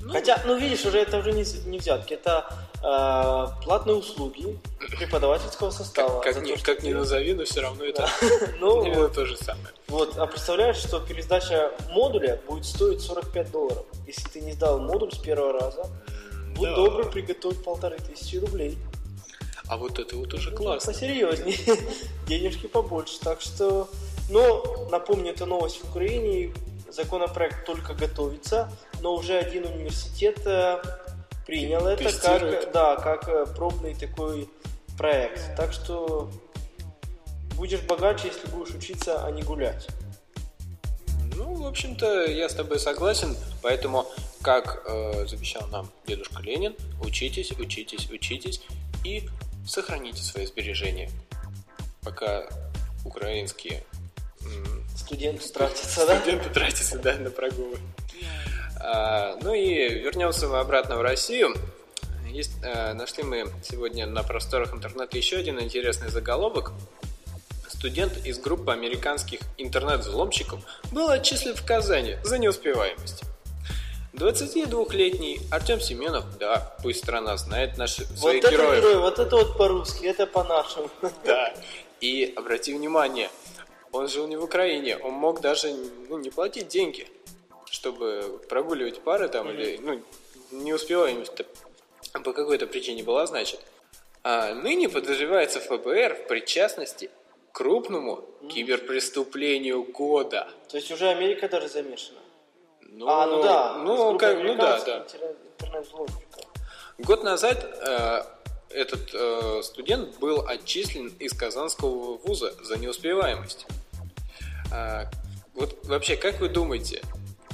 Ну, 0.03 0.13
Хотя, 0.13 0.43
ну 0.47 0.57
видишь, 0.57 0.85
уже 0.87 0.99
это 0.99 1.19
уже 1.19 1.33
не, 1.33 1.45
не 1.69 1.79
взятки, 1.79 2.15
это 2.15 2.47
э, 2.83 3.63
платные 3.65 3.97
услуги 3.97 4.59
преподавательского 4.99 5.71
состава. 5.71 6.21
как, 6.23 6.35
за 6.35 6.41
ни, 6.41 6.55
то, 6.55 6.65
как 6.65 6.83
ни 6.83 6.89
ты- 6.91 6.95
назови, 6.97 7.35
но 7.35 7.45
все 7.45 7.61
равно 7.61 7.85
это 7.85 8.09
Ну, 8.61 9.09
то 9.15 9.27
же 9.27 9.37
самое. 9.37 9.69
вот, 9.89 10.17
а 10.17 10.27
представляешь, 10.27 10.77
что 10.79 11.01
пересдача 11.01 11.71
модуля 11.91 12.41
будет 12.49 12.65
стоить 12.65 13.03
45 13.03 13.51
долларов. 13.51 13.85
Если 14.07 14.27
ты 14.29 14.41
не 14.41 14.53
сдал 14.53 14.79
модуль 14.81 15.13
с 15.13 15.19
первого 15.19 15.53
раза, 15.61 15.87
будь 16.57 16.75
добрый, 16.75 17.07
приготовь 17.11 17.63
полторы 17.63 17.99
тысячи 17.99 18.37
рублей. 18.37 18.79
А 19.69 19.77
вот 19.77 19.99
это 19.99 20.17
вот 20.17 20.33
уже 20.35 20.51
Ну, 20.51 20.57
классно. 20.57 20.93
Посерьезнее. 20.93 21.57
Денежки 22.27 22.67
побольше. 22.67 23.21
Так 23.21 23.41
что, 23.43 23.89
но, 24.31 24.89
напомню, 24.91 25.31
это 25.33 25.45
новость 25.47 25.85
в 25.85 25.91
Украине. 25.91 26.53
Законопроект 26.91 27.65
только 27.65 27.95
готовится, 27.95 28.71
но 29.01 29.15
уже 29.15 29.39
один 29.39 29.67
университет 29.67 30.41
э, 30.45 30.83
принял 31.47 31.87
это 31.87 32.05
Тестирует. 32.05 32.65
как, 32.65 32.73
да, 32.73 32.97
как 32.97 33.29
э, 33.29 33.47
пробный 33.57 33.95
такой 33.95 34.49
проект. 34.97 35.57
Так 35.57 35.73
что 35.73 36.31
будешь 37.57 37.81
богаче, 37.81 38.29
если 38.29 38.47
будешь 38.49 38.75
учиться, 38.75 39.25
а 39.25 39.31
не 39.31 39.43
гулять. 39.43 39.89
Ну, 41.37 41.55
в 41.55 41.67
общем-то, 41.67 42.27
я 42.27 42.49
с 42.49 42.55
тобой 42.55 42.79
согласен, 42.79 43.37
поэтому, 43.63 44.07
как 44.43 44.83
э, 44.87 45.27
завещал 45.27 45.67
нам 45.69 45.91
дедушка 46.07 46.43
Ленин, 46.43 46.75
учитесь, 47.03 47.53
учитесь, 47.53 48.11
учитесь 48.11 48.63
и 49.05 49.29
сохраните 49.67 50.23
свои 50.23 50.47
сбережения, 50.47 51.11
пока 52.03 52.47
украинские 53.05 53.85
Студенты 55.11 55.49
тратятся, 55.49 56.07
да? 56.07 56.21
студенты 56.21 56.51
тратятся 56.51 56.99
да, 57.01 57.15
на 57.17 57.31
прогулы. 57.31 57.79
А, 58.81 59.37
ну 59.43 59.53
и 59.53 59.89
вернемся 59.89 60.47
мы 60.47 60.61
обратно 60.61 60.99
в 60.99 61.03
Россию. 61.03 61.53
Есть, 62.29 62.53
э, 62.63 62.93
нашли 62.93 63.25
мы 63.25 63.51
сегодня 63.65 64.07
на 64.07 64.23
просторах 64.23 64.73
интернета 64.73 65.17
еще 65.17 65.39
один 65.39 65.61
интересный 65.61 66.11
заголовок. 66.11 66.71
Студент 67.69 68.25
из 68.25 68.39
группы 68.39 68.71
американских 68.71 69.41
интернет-взломщиков 69.59 70.61
был 70.93 71.09
отчислен 71.11 71.57
в 71.57 71.67
Казани 71.67 72.17
за 72.23 72.39
неуспеваемость. 72.39 73.25
22-летний 74.13 75.41
Артем 75.51 75.81
Семенов, 75.81 76.39
да, 76.39 76.73
пусть 76.85 77.01
страна 77.01 77.37
знает 77.37 77.77
наши, 77.77 78.05
Вот 78.11 78.19
своих 78.19 78.45
это 78.45 78.53
героев. 78.53 78.81
герой, 78.81 78.97
вот 78.99 79.19
это 79.19 79.35
вот 79.35 79.59
по-русски, 79.59 80.07
это 80.07 80.29
по-нашему. 80.29 80.89
Да. 81.25 81.53
И 82.01 82.33
обрати 82.37 82.73
внимание, 82.73 83.29
он 83.93 84.09
жил 84.09 84.27
не 84.27 84.37
в 84.37 84.45
Украине, 84.45 84.97
он 84.99 85.13
мог 85.13 85.41
даже 85.41 85.75
ну, 86.09 86.19
не 86.19 86.31
платить 86.31 86.69
деньги, 86.69 87.09
чтобы 87.71 88.41
прогуливать 88.49 89.01
пары 89.01 89.29
там 89.29 89.51
или 89.51 89.79
ну, 89.83 90.03
не 90.51 90.73
успеваемость 90.73 91.33
по 92.13 92.33
какой-то 92.33 92.67
причине 92.67 93.03
была, 93.03 93.27
значит. 93.27 93.61
А 94.23 94.55
ныне 94.55 94.89
подозревается 94.89 95.61
ФБР 95.61 96.25
в 96.25 96.29
причастности 96.29 97.11
к 97.53 97.57
крупному 97.57 98.25
киберпреступлению 98.49 99.85
года. 99.85 100.49
То 100.69 100.77
есть 100.77 100.91
уже 100.91 101.09
Америка 101.09 101.49
даже 101.49 101.69
замешана. 101.69 102.19
Ну, 102.83 103.07
а, 103.09 103.27
ну 103.27 103.43
да. 103.43 103.75
ну, 103.79 104.19
как- 104.19 104.43
ну 104.43 104.55
да, 104.57 104.81
да. 104.85 105.07
Год 106.99 107.23
назад 107.23 107.65
э, 107.65 108.23
этот 108.71 109.15
э, 109.15 109.63
студент 109.63 110.19
был 110.19 110.45
отчислен 110.47 111.09
из 111.19 111.33
Казанского 111.33 112.19
вуза 112.19 112.55
за 112.63 112.77
неуспеваемость. 112.77 113.67
А, 114.71 115.11
вот 115.55 115.85
вообще, 115.87 116.17
как 116.17 116.41
вы 116.41 116.49
думаете, 116.49 117.03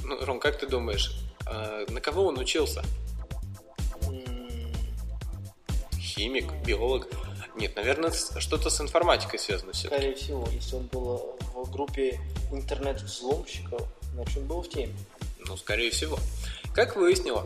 ну, 0.03 0.23
Ром, 0.25 0.39
как 0.39 0.57
ты 0.59 0.67
думаешь, 0.67 1.11
э, 1.45 1.85
на 1.89 1.99
кого 1.99 2.25
он 2.25 2.37
учился? 2.37 2.83
Химик, 5.99 6.51
биолог? 6.65 7.07
Нет, 7.55 7.75
наверное, 7.75 8.11
что-то 8.11 8.69
с 8.69 8.79
информатикой 8.81 9.39
связано 9.39 9.73
все. 9.73 9.87
Скорее 9.87 10.15
всего, 10.15 10.47
если 10.51 10.75
он 10.75 10.83
был 10.87 11.37
в 11.53 11.71
группе 11.71 12.19
интернет-взломщиков, 12.51 13.81
значит 14.13 14.37
он 14.37 14.45
был 14.45 14.61
в 14.61 14.69
теме. 14.69 14.93
Ну, 15.39 15.57
скорее 15.57 15.91
всего. 15.91 16.19
Как 16.73 16.95
выяснило 16.95 17.45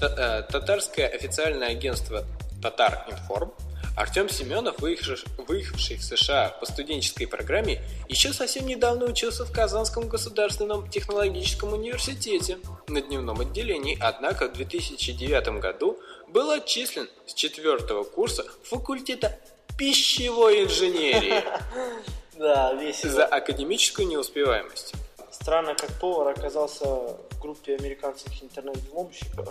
э, 0.00 0.42
татарское 0.42 1.06
официальное 1.06 1.68
агентство 1.68 2.24
Татар 2.62 3.06
Информ, 3.10 3.52
Артем 3.96 4.28
Семенов, 4.28 4.80
выехавший, 4.80 5.96
в 5.96 6.02
США 6.02 6.56
по 6.60 6.66
студенческой 6.66 7.26
программе, 7.26 7.82
еще 8.08 8.32
совсем 8.32 8.66
недавно 8.66 9.04
учился 9.04 9.44
в 9.44 9.52
Казанском 9.52 10.08
государственном 10.08 10.88
технологическом 10.88 11.74
университете 11.74 12.58
на 12.88 13.02
дневном 13.02 13.40
отделении, 13.40 13.98
однако 14.00 14.48
в 14.48 14.54
2009 14.54 15.60
году 15.60 15.98
был 16.28 16.50
отчислен 16.50 17.08
с 17.26 17.34
четвертого 17.34 18.04
курса 18.04 18.44
факультета 18.64 19.38
пищевой 19.76 20.64
инженерии 20.64 21.42
Да, 22.38 22.72
весело. 22.74 23.12
за 23.12 23.26
академическую 23.26 24.08
неуспеваемость. 24.08 24.94
Странно, 25.30 25.74
как 25.74 25.90
повар 26.00 26.28
оказался 26.28 26.84
в 26.84 27.40
группе 27.40 27.76
американских 27.76 28.42
интернет-взломщиков. 28.42 29.48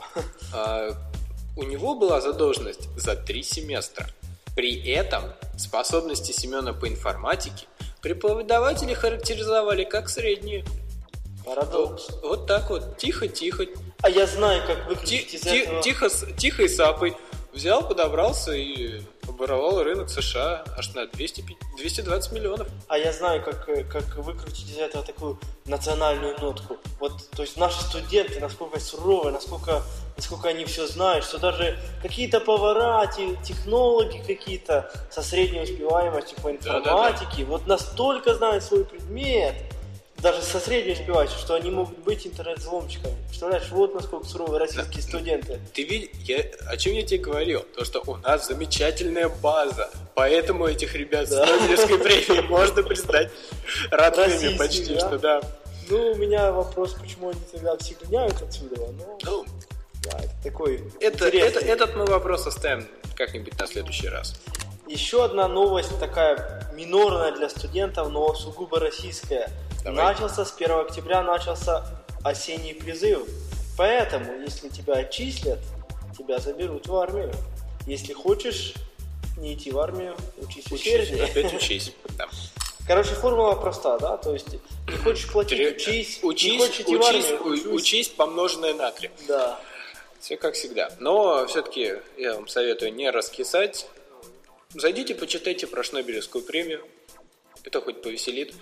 А, 0.53 0.91
у 1.57 1.63
него 1.63 1.95
была 1.95 2.21
задолженность 2.21 2.89
за 2.97 3.15
три 3.15 3.43
семестра. 3.43 4.07
При 4.55 4.75
этом 4.91 5.23
способности 5.57 6.31
Семена 6.31 6.73
по 6.73 6.87
информатике 6.87 7.65
преподаватели 8.01 8.93
характеризовали 8.93 9.83
как 9.83 10.09
средние. 10.09 10.65
Парадокс. 11.45 12.09
Вот, 12.09 12.21
вот 12.23 12.47
так 12.47 12.69
вот, 12.69 12.97
тихо-тихо, 12.97 13.65
А 14.01 14.09
я 14.09 14.27
знаю, 14.27 14.61
как 14.67 14.77
ти- 14.77 14.89
выключить 14.89 15.33
из 15.35 15.41
ти- 15.41 15.59
этого... 15.61 15.81
тихо, 15.81 16.09
с- 16.09 16.25
тихой 16.37 16.69
сапой 16.69 17.15
взял, 17.53 17.87
подобрался 17.87 18.53
и 18.53 19.01
оборовал 19.27 19.83
рынок 19.83 20.09
США 20.09 20.63
аж 20.77 20.93
на 20.93 21.07
200, 21.07 21.41
пи- 21.41 21.57
220 21.77 22.31
миллионов. 22.31 22.67
А 22.87 22.97
я 22.97 23.11
знаю, 23.11 23.43
как, 23.43 23.67
э, 23.69 23.83
как 23.83 24.15
выкрутить 24.17 24.69
из 24.69 24.77
этого 24.77 25.03
такую 25.03 25.39
национальную 25.65 26.39
нотку. 26.39 26.77
Вот, 26.99 27.29
то 27.31 27.41
есть 27.43 27.57
наши 27.57 27.81
студенты, 27.81 28.39
насколько 28.39 28.79
суровые, 28.79 29.31
насколько, 29.33 29.81
насколько 30.17 30.49
они 30.49 30.65
все 30.65 30.87
знают, 30.87 31.25
что 31.25 31.37
даже 31.39 31.77
какие-то 32.01 32.39
повара, 32.39 33.05
те- 33.07 33.35
технологи 33.43 34.21
какие-то 34.25 34.91
со 35.09 35.21
средней 35.21 35.61
успеваемостью 35.61 36.37
по 36.41 36.51
информатике, 36.51 37.45
вот 37.45 37.67
настолько 37.67 38.33
знают 38.35 38.63
свой 38.63 38.85
предмет, 38.85 39.55
даже 40.21 40.41
со 40.41 40.59
средней 40.59 40.93
успеваемостью, 40.93 41.39
что 41.39 41.55
они 41.55 41.71
могут 41.71 41.97
быть 41.99 42.25
интернет-взломщиками. 42.27 43.15
Представляешь, 43.27 43.69
вот 43.71 43.95
насколько 43.95 44.27
суровые 44.27 44.59
российские 44.59 45.01
студенты. 45.01 45.59
Ты 45.73 45.83
видишь, 45.83 46.09
я, 46.25 46.45
о 46.67 46.77
чем 46.77 46.93
я 46.93 47.03
тебе 47.03 47.19
говорил? 47.19 47.61
То, 47.75 47.83
что 47.83 48.03
у 48.05 48.17
нас 48.17 48.47
замечательная 48.47 49.29
база, 49.29 49.89
поэтому 50.15 50.67
этих 50.67 50.93
ребят 50.95 51.27
Да. 51.29 51.45
с 51.45 51.49
Нобелевской 51.49 51.97
премией 51.97 52.41
можно 52.47 52.83
признать 52.83 53.31
родными 53.89 54.57
почти, 54.57 54.93
да? 54.93 54.99
что 54.99 55.17
да. 55.19 55.41
Ну, 55.89 56.11
у 56.11 56.15
меня 56.15 56.51
вопрос, 56.51 56.93
почему 56.93 57.29
они 57.29 57.41
тогда 57.51 57.75
все 57.77 57.95
гоняют 57.95 58.41
отсюда, 58.41 58.75
ну, 58.77 59.17
Ну, 59.23 59.45
да, 60.03 60.19
это 60.19 60.33
такой 60.43 60.83
это, 60.99 61.27
это, 61.27 61.59
этот 61.59 61.95
мы 61.95 62.05
вопрос 62.05 62.47
оставим 62.47 62.87
как-нибудь 63.15 63.59
на 63.59 63.67
следующий 63.67 64.07
раз. 64.07 64.39
Еще 64.87 65.23
одна 65.23 65.47
новость 65.47 65.97
такая 65.99 66.71
минорная 66.73 67.31
для 67.31 67.49
студентов, 67.49 68.09
но 68.09 68.33
сугубо 68.33 68.79
российская. 68.79 69.49
Давай. 69.83 70.13
Начался 70.13 70.45
с 70.45 70.53
1 70.55 70.71
октября, 70.79 71.23
начался 71.23 71.85
осенний 72.23 72.73
призыв. 72.73 73.27
Поэтому, 73.77 74.39
если 74.41 74.69
тебя 74.69 74.95
отчислят, 74.95 75.59
тебя 76.17 76.39
заберут 76.39 76.87
в 76.87 76.95
армию. 76.95 77.31
Если 77.87 78.13
хочешь 78.13 78.73
не 79.37 79.53
идти 79.55 79.71
в 79.71 79.79
армию, 79.79 80.15
учись 80.37 80.65
в 80.65 80.73
Учись, 80.73 80.87
Усердии. 81.09 81.19
опять 81.19 81.53
учись. 81.55 81.93
Да. 82.17 82.27
Короче, 82.87 83.11
формула 83.11 83.55
проста, 83.55 83.97
да? 83.97 84.17
То 84.17 84.33
есть, 84.33 84.47
не 84.87 84.97
хочешь 84.97 85.31
платить, 85.31 85.57
Тре- 85.57 85.71
учись. 85.71 86.21
не 86.21 86.29
Учись, 86.29 86.59
хочешь 86.61 86.79
идти 86.81 86.95
в 86.95 86.99
учись, 86.99 87.25
армию, 87.25 87.43
у- 87.43 87.49
учись. 87.49 87.65
учись 87.67 88.09
помноженное 88.09 88.73
на 88.73 88.91
три. 88.91 89.09
Да. 89.27 89.59
Все 90.19 90.37
как 90.37 90.53
всегда. 90.53 90.91
Но 90.99 91.47
все-таки 91.47 91.95
я 92.17 92.35
вам 92.35 92.47
советую 92.47 92.93
не 92.93 93.09
раскисать. 93.09 93.87
Зайдите, 94.75 95.15
почитайте 95.15 95.65
про 95.65 95.83
Шнобелевскую 95.83 96.43
премию. 96.43 96.85
Это 97.63 97.81
хоть 97.81 98.01
повеселит. 98.03 98.53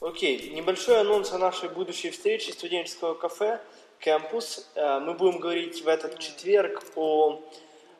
Окей, 0.00 0.50
небольшой 0.50 1.00
анонс 1.00 1.32
о 1.32 1.38
нашей 1.38 1.68
будущей 1.68 2.10
встрече 2.10 2.52
студенческого 2.52 3.14
кафе 3.14 3.60
«Кэмпус». 3.98 4.68
Э, 4.76 5.00
Мы 5.00 5.14
будем 5.14 5.40
говорить 5.40 5.82
в 5.82 5.88
этот 5.88 6.20
четверг 6.20 6.84
о 6.94 7.40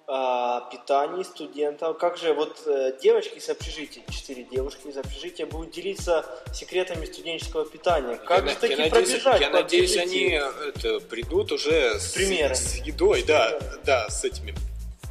э, 0.06 0.60
питании 0.70 1.24
студентов. 1.24 1.98
Как 1.98 2.16
же 2.16 2.34
вот 2.34 2.62
э, 2.66 2.96
девочки 3.02 3.38
из 3.38 3.48
общежития, 3.48 4.04
четыре 4.08 4.44
девушки 4.44 4.86
из 4.86 4.96
общежития 4.96 5.44
будут 5.46 5.72
делиться 5.72 6.24
секретами 6.54 7.04
студенческого 7.04 7.66
питания. 7.66 8.14
Как 8.14 8.44
я, 8.44 8.50
же 8.52 8.56
таки 8.58 8.76
надеюсь, 8.76 9.08
пробежать? 9.08 9.40
я 9.40 9.50
надеюсь, 9.50 9.96
они 9.96 10.40
это, 10.68 11.00
придут 11.00 11.50
уже 11.50 11.98
с, 11.98 12.12
примерами. 12.12 12.54
с 12.54 12.76
едой, 12.76 13.24
да, 13.24 13.48
примерами. 13.48 13.84
да, 13.84 14.08
с 14.08 14.24
этими. 14.24 14.54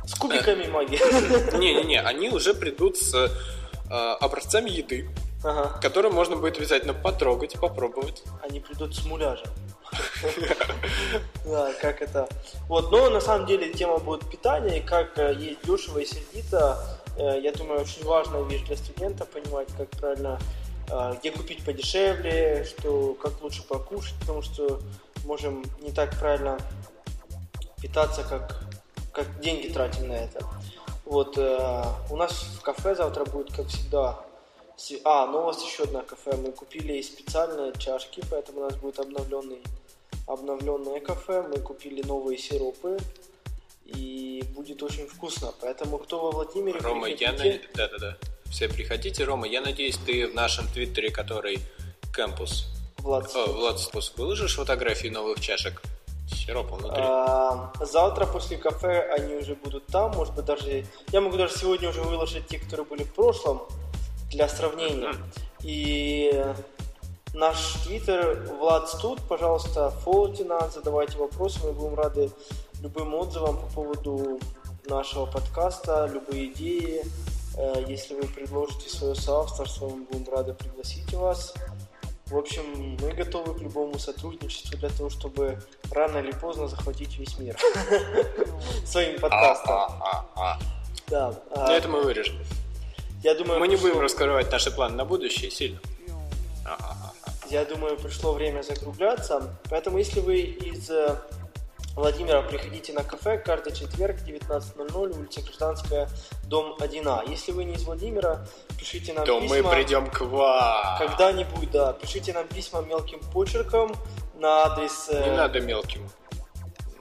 С 0.05 0.15
кубиками 0.15 0.67
магии. 0.67 0.99
Не-не-не, 1.57 1.99
они 2.01 2.29
уже 2.29 2.53
придут 2.53 2.95
с 2.95 3.29
образцами 3.89 4.69
еды, 4.69 5.09
Ага. 5.43 5.79
которые 5.81 6.11
можно 6.11 6.35
будет 6.35 6.57
обязательно 6.57 6.93
потрогать, 6.93 7.59
попробовать. 7.59 8.23
Они 8.41 8.59
придут 8.59 8.95
с 8.95 9.05
муляжем. 9.05 9.47
Да, 11.45 11.71
как 11.81 12.01
это. 12.01 12.27
Вот, 12.67 12.91
но 12.91 13.09
на 13.09 13.21
самом 13.21 13.45
деле 13.45 13.71
тема 13.71 13.99
будет 13.99 14.29
питание, 14.29 14.79
и 14.79 14.81
как 14.81 15.17
э, 15.17 15.33
есть 15.37 15.61
дешево 15.63 15.99
и 15.99 16.05
сердито. 16.05 16.77
Э, 17.17 17.39
Я 17.41 17.51
думаю, 17.53 17.81
очень 17.81 18.03
важная 18.03 18.41
вещь 18.43 18.63
для 18.63 18.75
студента 18.75 19.25
понимать, 19.25 19.67
как 19.77 19.89
правильно, 19.91 20.39
э, 20.89 21.13
где 21.19 21.31
купить 21.31 21.63
подешевле, 21.63 22.65
что 22.65 23.13
как 23.13 23.41
лучше 23.41 23.63
покушать, 23.63 24.15
потому 24.19 24.41
что 24.41 24.81
можем 25.23 25.63
не 25.81 25.91
так 25.91 26.17
правильно 26.19 26.57
питаться, 27.81 28.23
как, 28.23 28.59
как 29.13 29.39
деньги 29.39 29.67
тратим 29.71 30.09
на 30.09 30.13
это. 30.13 30.43
Вот, 31.05 31.37
э, 31.37 31.83
у 32.09 32.17
нас 32.17 32.31
в 32.59 32.61
кафе 32.61 32.95
завтра 32.95 33.23
будет, 33.23 33.55
как 33.55 33.67
всегда, 33.67 34.19
А, 35.03 35.27
ну 35.27 35.39
у 35.39 35.43
вас 35.43 35.63
еще 35.63 35.83
одно 35.83 36.01
кафе. 36.03 36.35
Мы 36.35 36.51
купили 36.51 37.01
специальные 37.01 37.73
чашки, 37.77 38.21
поэтому 38.29 38.61
у 38.61 38.63
нас 38.63 38.75
будет 38.75 38.99
обновленный, 38.99 39.61
обновленное 40.27 40.99
кафе. 40.99 41.41
Мы 41.41 41.59
купили 41.59 42.01
новые 42.03 42.37
сиропы. 42.37 42.97
И 43.85 44.43
будет 44.55 44.83
очень 44.83 45.07
вкусно. 45.07 45.53
Поэтому 45.61 45.97
кто 45.97 46.19
во 46.19 46.31
Владимире, 46.31 46.79
Рома, 46.79 47.07
я 47.07 47.31
приходите. 47.31 47.61
на... 47.69 47.75
Да-да-да. 47.75 48.17
Все 48.51 48.67
приходите, 48.67 49.23
Рома. 49.23 49.47
Я 49.47 49.61
надеюсь, 49.61 49.97
ты 49.97 50.27
в 50.27 50.35
нашем 50.35 50.67
твиттере, 50.67 51.09
который 51.09 51.59
Campus, 52.15 52.65
Влад, 52.99 53.33
О, 53.35 53.51
Влад 53.51 53.79
Спус, 53.79 54.13
выложишь 54.17 54.55
фотографии 54.55 55.07
новых 55.07 55.39
чашек 55.39 55.81
с 56.29 56.45
сиропом 56.45 56.79
внутри? 56.79 57.01
А, 57.01 57.71
завтра 57.79 58.25
после 58.25 58.57
кафе 58.57 59.09
они 59.17 59.35
уже 59.35 59.55
будут 59.55 59.85
там, 59.87 60.11
может 60.11 60.35
быть 60.35 60.45
даже... 60.45 60.85
Я 61.11 61.21
могу 61.21 61.37
даже 61.37 61.57
сегодня 61.57 61.89
уже 61.89 62.01
выложить 62.01 62.47
те, 62.47 62.59
которые 62.59 62.85
были 62.85 63.03
в 63.03 63.13
прошлом, 63.13 63.61
для 64.29 64.47
сравнения. 64.47 65.13
И 65.61 66.45
наш 67.33 67.73
твиттер 67.85 68.47
Влад 68.59 68.89
Студ, 68.89 69.19
пожалуйста, 69.27 69.89
фолловьте 69.89 70.43
нас, 70.43 70.73
задавайте 70.75 71.17
вопросы, 71.17 71.59
мы 71.63 71.73
будем 71.73 71.95
рады 71.95 72.31
любым 72.81 73.13
отзывам 73.15 73.57
по 73.57 73.67
поводу 73.67 74.39
нашего 74.85 75.25
подкаста, 75.25 76.09
любые 76.13 76.51
идеи. 76.53 77.03
Э, 77.57 77.83
Если 77.87 78.13
вы 78.15 78.23
предложите 78.27 78.89
свое 78.89 79.15
соавторство, 79.15 79.89
мы 79.89 80.05
будем 80.05 80.31
рады 80.31 80.53
пригласить 80.53 81.11
вас. 81.13 81.53
В 82.27 82.37
общем, 82.37 82.97
мы 83.01 83.13
готовы 83.13 83.53
к 83.53 83.61
любому 83.61 83.97
сотрудничеству 83.99 84.77
для 84.77 84.89
того, 84.89 85.09
чтобы 85.09 85.57
рано 85.91 86.17
или 86.17 86.31
поздно 86.31 86.67
захватить 86.67 87.17
весь 87.17 87.39
мир 87.39 87.57
своим 88.85 89.19
подкастом. 89.19 89.73
А-а-а-а. 89.75 90.59
Да. 91.07 91.29
Ну, 91.55 91.61
а, 91.61 91.71
это 91.71 91.87
мы 91.87 92.01
вырежем. 92.01 92.35
Я 93.27 93.35
думаю, 93.35 93.59
Мы 93.59 93.67
не 93.67 93.75
будем 93.75 93.99
раскрывать 93.99 94.49
наши 94.53 94.71
планы 94.71 94.95
на 94.95 95.03
будущее 95.03 95.51
сильно. 95.51 95.81
Я 97.49 97.65
думаю, 97.65 97.97
пришло 97.97 98.31
время 98.31 98.61
закругляться. 98.61 99.53
Поэтому, 99.69 99.97
если 99.97 100.21
вы 100.21 100.37
из 100.39 100.89
э, 100.89 101.17
Владимира, 101.95 102.41
приходите 102.41 102.93
на 102.93 103.03
кафе 103.03 103.37
каждый 103.37 103.73
четверг 103.75 104.15
19.00, 104.25 105.19
улица 105.19 105.41
Гражданская, 105.41 106.09
дом 106.45 106.77
1А. 106.79 107.29
Если 107.29 107.51
вы 107.51 107.65
не 107.65 107.73
из 107.73 107.83
Владимира, 107.83 108.47
пишите 108.79 109.11
нам 109.11 109.25
То 109.25 109.41
письма. 109.41 109.57
мы 109.57 109.69
придем 109.71 110.09
к 110.09 110.21
вам. 110.21 110.97
Когда-нибудь, 110.97 111.69
да. 111.71 111.91
Пишите 111.91 112.31
нам 112.31 112.47
письма 112.47 112.81
мелким 112.81 113.19
почерком 113.33 113.93
на 114.35 114.67
адрес... 114.67 115.09
э, 115.09 115.31
Не 115.31 115.35
надо 115.35 115.59
мелким. 115.59 116.09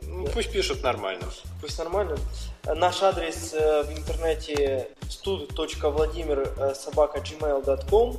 Ну, 0.03 0.27
Пусть 0.35 0.51
пишут 0.51 0.83
нормально. 0.83 1.25
Пусть 1.61 1.79
нормально. 1.79 2.17
Наш 2.75 3.03
адрес 3.03 3.55
э, 3.55 3.83
в 3.85 3.93
интернете 3.93 4.89
stud.vladimir 5.03 6.75
собака 6.75 7.21
gmail.com. 7.21 8.17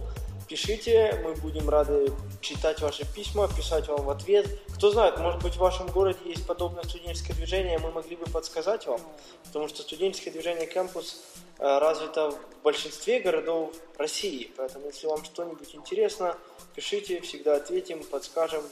Пишите, 0.48 1.20
мы 1.22 1.34
будем 1.36 1.70
рады 1.70 2.14
читать 2.40 2.80
ваши 2.80 3.06
письма, 3.14 3.50
писать 3.50 3.90
вам 3.90 4.06
в 4.06 4.10
ответ. 4.10 4.48
Кто 4.76 4.92
знает, 4.92 5.18
может 5.20 5.44
быть 5.44 5.56
в 5.56 5.58
вашем 5.58 5.88
городе 5.88 6.20
есть 6.24 6.48
подобное 6.48 6.84
студенческое 6.84 7.36
движение, 7.36 7.78
мы 7.80 7.92
могли 7.92 8.16
бы 8.16 8.26
подсказать 8.28 8.88
вам, 8.88 9.02
потому 9.44 9.68
что 9.68 9.82
студенческое 9.82 10.32
движение 10.32 10.66
«Кампус» 10.66 11.22
э, 11.60 11.80
развито 11.80 12.32
в 12.32 12.64
большинстве 12.64 13.20
городов 13.20 13.74
России. 13.98 14.50
Поэтому, 14.56 14.86
если 14.86 15.08
вам 15.08 15.26
что-нибудь 15.26 15.76
интересно, 15.76 16.38
пишите, 16.74 17.20
всегда 17.20 17.58
ответим, 17.58 18.02
подскажем, 18.06 18.64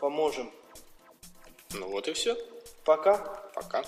поможем. 0.00 0.50
Ну 1.74 1.88
вот 1.88 2.08
и 2.08 2.12
все. 2.14 2.36
Пока! 2.84 3.18
Пока. 3.54 3.84